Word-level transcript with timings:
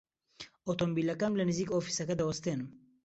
ئۆتۆمۆمبیلەکەم 0.67 1.33
لە 1.39 1.43
نزیک 1.49 1.69
ئۆفیسەکە 1.73 2.15
دەوەستێنم. 2.19 2.69